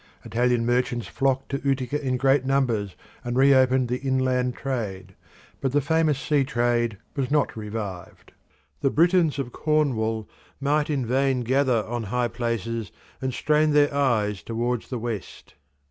[0.25, 5.13] Italian merchants flocked to Utica in great numbers and reopened the inland trade,
[5.61, 8.31] but the famous sea trade was not revived.
[8.79, 10.27] The Britons of Cornwall
[10.59, 12.91] might in vain gather on high places
[13.21, 15.53] and strain their eyes towards the west.